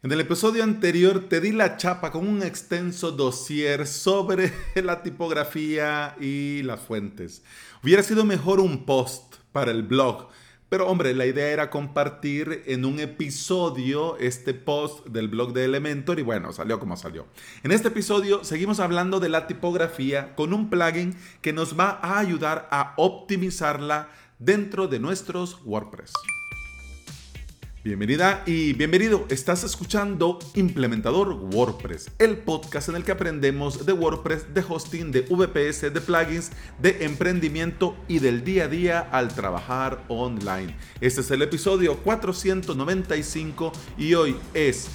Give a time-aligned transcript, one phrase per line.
[0.00, 6.14] En el episodio anterior te di la chapa con un extenso dossier sobre la tipografía
[6.20, 7.42] y las fuentes.
[7.82, 10.28] Hubiera sido mejor un post para el blog,
[10.68, 16.20] pero hombre, la idea era compartir en un episodio este post del blog de Elementor
[16.20, 17.26] y bueno, salió como salió.
[17.64, 22.20] En este episodio seguimos hablando de la tipografía con un plugin que nos va a
[22.20, 26.12] ayudar a optimizarla dentro de nuestros WordPress.
[27.84, 29.24] Bienvenida y bienvenido.
[29.30, 35.20] Estás escuchando Implementador WordPress, el podcast en el que aprendemos de WordPress, de hosting, de
[35.20, 36.50] VPS, de plugins,
[36.82, 40.74] de emprendimiento y del día a día al trabajar online.
[41.00, 44.88] Este es el episodio 495 y hoy es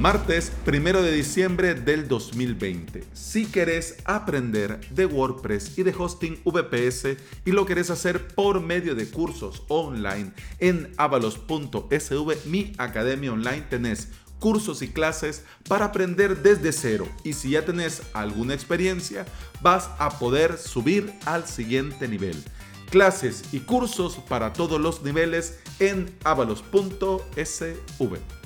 [0.00, 3.04] Martes 1 de diciembre del 2020.
[3.12, 8.94] Si querés aprender de WordPress y de hosting VPS y lo querés hacer por medio
[8.94, 16.72] de cursos online en avalos.sv, mi academia online, tenés cursos y clases para aprender desde
[16.72, 17.06] cero.
[17.22, 19.24] Y si ya tenés alguna experiencia,
[19.60, 22.42] vas a poder subir al siguiente nivel.
[22.90, 28.41] Clases y cursos para todos los niveles en avalos.sv.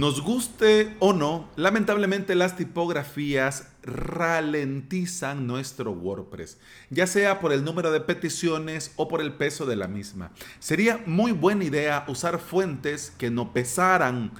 [0.00, 6.56] Nos guste o no, lamentablemente las tipografías ralentizan nuestro WordPress,
[6.88, 10.30] ya sea por el número de peticiones o por el peso de la misma.
[10.58, 14.32] Sería muy buena idea usar fuentes que no pesaran,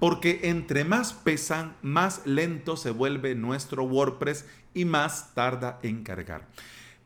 [0.00, 6.48] porque entre más pesan, más lento se vuelve nuestro WordPress y más tarda en cargar.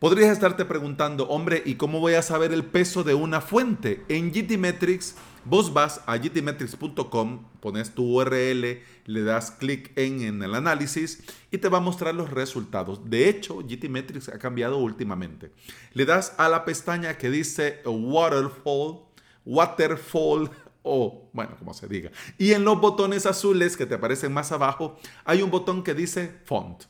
[0.02, 4.02] Podrías estarte preguntando, hombre, ¿y cómo voy a saber el peso de una fuente?
[4.08, 11.22] En GTmetrix Vos vas a gtmetrix.com, pones tu URL, le das clic en, el análisis
[11.52, 13.08] y te va a mostrar los resultados.
[13.08, 15.52] De hecho, GTmetrix ha cambiado últimamente.
[15.92, 19.02] Le das a la pestaña que dice Waterfall,
[19.44, 20.50] Waterfall
[20.82, 22.10] o, bueno, como se diga.
[22.38, 26.40] Y en los botones azules que te aparecen más abajo, hay un botón que dice
[26.44, 26.86] Font.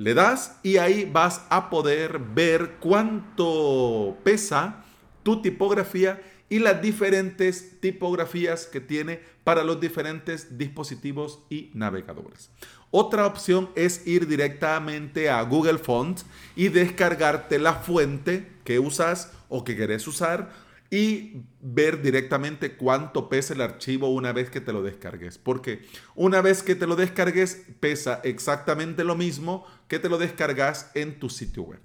[0.00, 4.82] Le das y ahí vas a poder ver cuánto pesa
[5.22, 12.48] tu tipografía y las diferentes tipografías que tiene para los diferentes dispositivos y navegadores.
[12.90, 16.24] Otra opción es ir directamente a Google Fonts
[16.56, 20.50] y descargarte la fuente que usas o que querés usar
[20.90, 25.38] y ver directamente cuánto pesa el archivo una vez que te lo descargues.
[25.38, 25.86] Porque
[26.16, 31.20] una vez que te lo descargues pesa exactamente lo mismo que te lo descargas en
[31.20, 31.80] tu sitio web.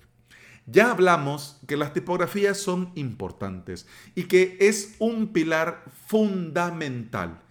[0.65, 7.44] Ya hablamos que las tipografías son importantes y que es un pilar fundamental.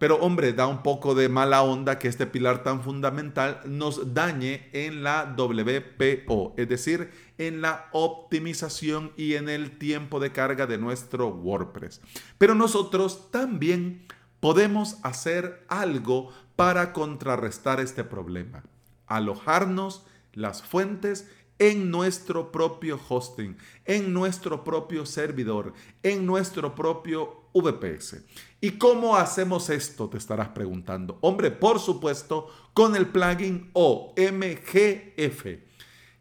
[0.00, 4.70] Pero hombre, da un poco de mala onda que este pilar tan fundamental nos dañe
[4.72, 10.78] en la WPO, es decir, en la optimización y en el tiempo de carga de
[10.78, 12.00] nuestro WordPress.
[12.38, 14.06] Pero nosotros también
[14.40, 18.64] podemos hacer algo para contrarrestar este problema.
[19.06, 21.30] Alojarnos las fuentes
[21.60, 28.24] en nuestro propio hosting, en nuestro propio servidor, en nuestro propio VPS.
[28.62, 30.08] ¿Y cómo hacemos esto?
[30.08, 31.18] Te estarás preguntando.
[31.20, 35.46] Hombre, por supuesto, con el plugin OMGF,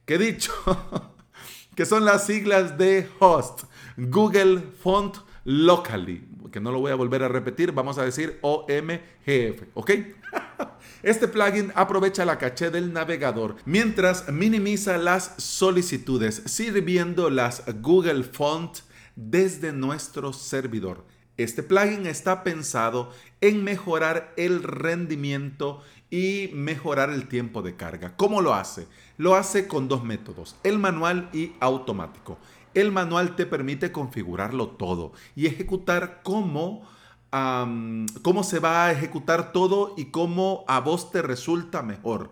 [0.06, 0.52] que dicho
[1.76, 3.64] que son las siglas de host,
[3.96, 9.64] Google Font Locally, que no lo voy a volver a repetir, vamos a decir OMGF,
[9.74, 9.92] ¿ok?
[11.02, 18.80] Este plugin aprovecha la caché del navegador mientras minimiza las solicitudes sirviendo las Google Font
[19.16, 21.06] desde nuestro servidor.
[21.38, 28.18] Este plugin está pensado en mejorar el rendimiento y mejorar el tiempo de carga.
[28.18, 28.86] ¿Cómo lo hace?
[29.18, 32.38] Lo hace con dos métodos, el manual y automático.
[32.74, 36.86] El manual te permite configurarlo todo y ejecutar como
[37.32, 42.32] cómo se va a ejecutar todo y cómo a vos te resulta mejor.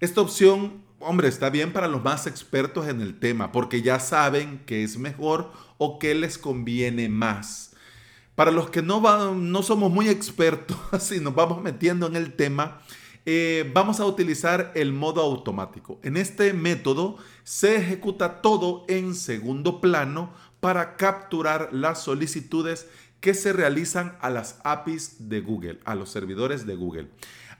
[0.00, 4.62] Esta opción, hombre, está bien para los más expertos en el tema, porque ya saben
[4.66, 7.72] qué es mejor o qué les conviene más.
[8.34, 9.00] Para los que no,
[9.34, 12.82] no somos muy expertos, así nos vamos metiendo en el tema,
[13.24, 15.98] eh, vamos a utilizar el modo automático.
[16.04, 22.88] En este método se ejecuta todo en segundo plano para capturar las solicitudes
[23.20, 27.08] que se realizan a las APIs de Google, a los servidores de Google.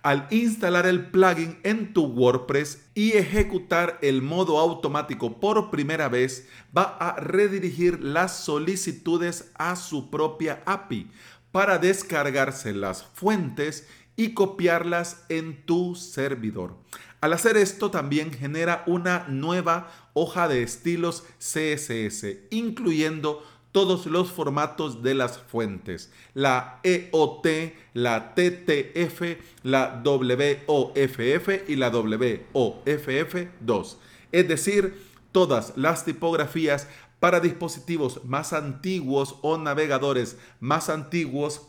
[0.03, 6.49] Al instalar el plugin en tu WordPress y ejecutar el modo automático por primera vez,
[6.77, 11.11] va a redirigir las solicitudes a su propia API
[11.51, 16.77] para descargarse las fuentes y copiarlas en tu servidor.
[17.21, 23.43] Al hacer esto también genera una nueva hoja de estilos CSS, incluyendo
[23.77, 27.47] todos los formatos de las fuentes, la EOT,
[27.93, 33.97] la TTF, la WOFF y la WOFF2,
[34.33, 34.99] es decir,
[35.31, 36.89] todas las tipografías
[37.21, 41.69] para dispositivos más antiguos o navegadores más antiguos,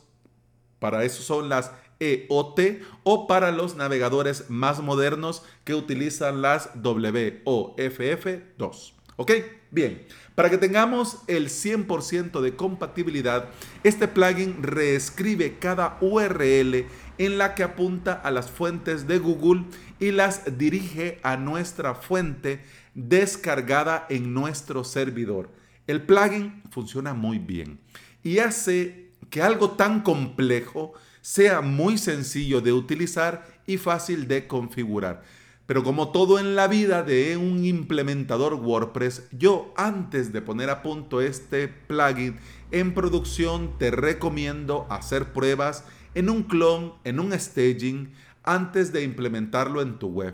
[0.80, 2.62] para eso son las EOT,
[3.04, 8.97] o para los navegadores más modernos que utilizan las WOFF2.
[9.18, 9.32] ¿Ok?
[9.72, 10.06] Bien,
[10.36, 13.50] para que tengamos el 100% de compatibilidad,
[13.84, 16.86] este plugin reescribe cada URL
[17.18, 19.66] en la que apunta a las fuentes de Google
[20.00, 22.62] y las dirige a nuestra fuente
[22.94, 25.50] descargada en nuestro servidor.
[25.88, 27.80] El plugin funciona muy bien
[28.24, 35.24] y hace que algo tan complejo sea muy sencillo de utilizar y fácil de configurar.
[35.68, 40.82] Pero como todo en la vida de un implementador WordPress, yo antes de poner a
[40.82, 42.38] punto este plugin
[42.72, 45.84] en producción te recomiendo hacer pruebas
[46.16, 50.34] en un clon, en un staging, antes de implementarlo en tu web.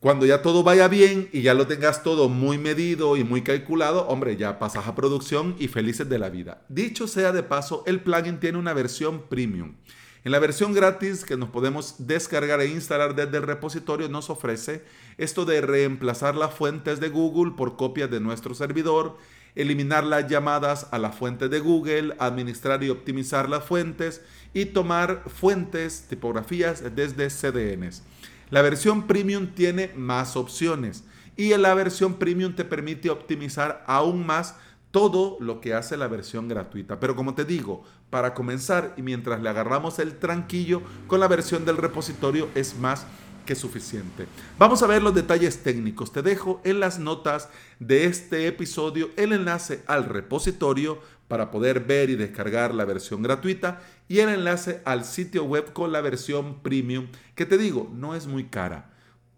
[0.00, 4.06] Cuando ya todo vaya bien y ya lo tengas todo muy medido y muy calculado,
[4.06, 6.62] hombre, ya pasas a producción y felices de la vida.
[6.68, 9.76] Dicho sea de paso, el plugin tiene una versión premium.
[10.24, 14.82] En la versión gratis que nos podemos descargar e instalar desde el repositorio nos ofrece
[15.18, 19.18] esto de reemplazar las fuentes de Google por copias de nuestro servidor,
[19.54, 24.22] eliminar las llamadas a las fuentes de Google, administrar y optimizar las fuentes
[24.54, 28.02] y tomar fuentes, tipografías desde CDNs.
[28.48, 31.04] La versión premium tiene más opciones
[31.36, 34.54] y la versión premium te permite optimizar aún más
[34.94, 37.00] todo lo que hace la versión gratuita.
[37.00, 41.64] Pero como te digo, para comenzar y mientras le agarramos el tranquillo con la versión
[41.64, 43.04] del repositorio es más
[43.44, 44.26] que suficiente.
[44.56, 46.12] Vamos a ver los detalles técnicos.
[46.12, 47.48] Te dejo en las notas
[47.80, 53.82] de este episodio el enlace al repositorio para poder ver y descargar la versión gratuita
[54.06, 58.28] y el enlace al sitio web con la versión premium que te digo, no es
[58.28, 58.93] muy cara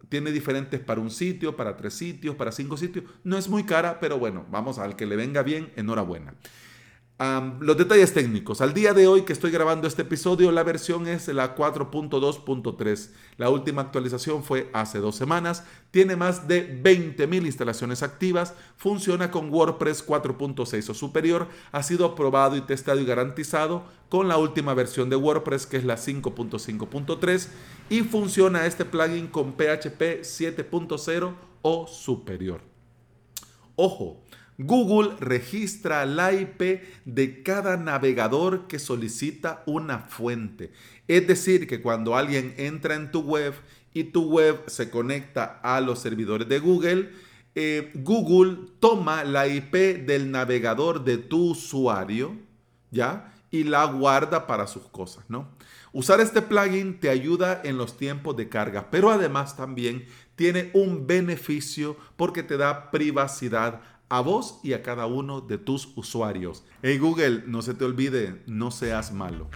[0.08, 3.04] tiene diferentes para un sitio, para tres sitios, para cinco sitios.
[3.24, 6.34] No es muy cara, pero bueno, vamos al que le venga bien, enhorabuena
[7.18, 8.60] los detalles técnicos.
[8.60, 13.10] Al día de hoy que estoy grabando este episodio, la versión es la 4.2.3.
[13.38, 15.64] La última actualización fue hace dos semanas.
[15.90, 18.52] Tiene más de 20.000 instalaciones activas.
[18.76, 21.48] Funciona con WordPress 4.6 o superior.
[21.72, 25.84] Ha sido aprobado y testado y garantizado con la última versión de WordPress que es
[25.84, 27.48] la 5.5.3.
[27.88, 32.75] Y funciona este plugin con PHP 7.0 o superior.
[33.76, 34.24] Ojo,
[34.58, 40.72] Google registra la IP de cada navegador que solicita una fuente.
[41.08, 43.54] Es decir, que cuando alguien entra en tu web
[43.92, 47.10] y tu web se conecta a los servidores de Google,
[47.54, 49.74] eh, Google toma la IP
[50.06, 52.36] del navegador de tu usuario,
[52.90, 53.32] ¿ya?
[53.50, 55.48] Y la guarda para sus cosas, ¿no?
[55.98, 60.04] Usar este plugin te ayuda en los tiempos de carga, pero además también
[60.34, 65.96] tiene un beneficio porque te da privacidad a vos y a cada uno de tus
[65.96, 66.64] usuarios.
[66.82, 69.48] Hey Google, no se te olvide, no seas malo.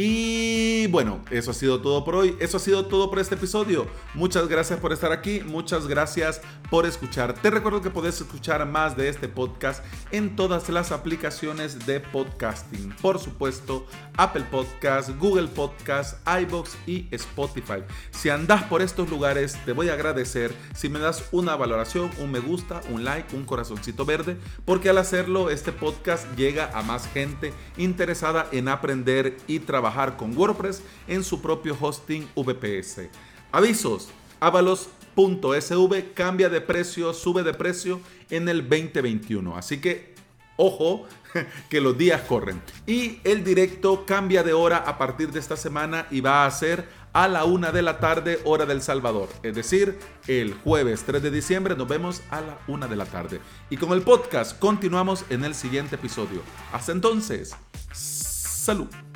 [0.00, 2.36] Y bueno, eso ha sido todo por hoy.
[2.38, 3.88] Eso ha sido todo por este episodio.
[4.14, 5.40] Muchas gracias por estar aquí.
[5.40, 6.40] Muchas gracias
[6.70, 7.34] por escuchar.
[7.34, 12.94] Te recuerdo que puedes escuchar más de este podcast en todas las aplicaciones de podcasting.
[13.02, 17.82] Por supuesto, Apple Podcast, Google Podcast, iBox y Spotify.
[18.12, 22.30] Si andas por estos lugares, te voy a agradecer si me das una valoración, un
[22.30, 27.08] me gusta, un like, un corazoncito verde, porque al hacerlo este podcast llega a más
[27.08, 33.08] gente interesada en aprender y trabajar con WordPress en su propio hosting VPS.
[33.52, 39.56] Avisos, avalos.sv cambia de precio, sube de precio en el 2021.
[39.56, 40.14] Así que
[40.56, 41.06] ojo
[41.70, 42.60] que los días corren.
[42.86, 46.86] Y el directo cambia de hora a partir de esta semana y va a ser
[47.12, 49.28] a la una de la tarde, hora del Salvador.
[49.42, 53.40] Es decir, el jueves 3 de diciembre nos vemos a la una de la tarde.
[53.70, 56.42] Y con el podcast continuamos en el siguiente episodio.
[56.72, 57.56] Hasta entonces,
[57.92, 59.07] salud.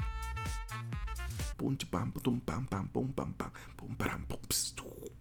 [1.63, 4.39] und bam, bam, bam, bam, bum bam, bam, bum bam, bum bam, bum bam, bam,
[4.49, 5.12] bam,